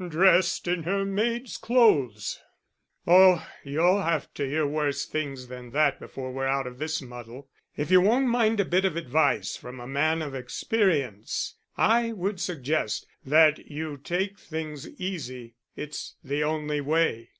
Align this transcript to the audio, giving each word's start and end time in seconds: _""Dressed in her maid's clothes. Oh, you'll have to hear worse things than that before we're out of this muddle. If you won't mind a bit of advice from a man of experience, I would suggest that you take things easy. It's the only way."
_""Dressed 0.10 0.68
in 0.68 0.82
her 0.82 1.02
maid's 1.06 1.56
clothes. 1.56 2.38
Oh, 3.06 3.48
you'll 3.64 4.02
have 4.02 4.30
to 4.34 4.46
hear 4.46 4.66
worse 4.66 5.06
things 5.06 5.48
than 5.48 5.70
that 5.70 5.98
before 5.98 6.30
we're 6.30 6.44
out 6.46 6.66
of 6.66 6.76
this 6.76 7.00
muddle. 7.00 7.48
If 7.74 7.90
you 7.90 8.02
won't 8.02 8.26
mind 8.26 8.60
a 8.60 8.66
bit 8.66 8.84
of 8.84 8.96
advice 8.96 9.56
from 9.56 9.80
a 9.80 9.86
man 9.86 10.20
of 10.20 10.34
experience, 10.34 11.54
I 11.78 12.12
would 12.12 12.38
suggest 12.38 13.06
that 13.24 13.70
you 13.70 13.96
take 13.96 14.38
things 14.38 14.86
easy. 15.00 15.54
It's 15.74 16.16
the 16.22 16.44
only 16.44 16.82
way." 16.82 17.30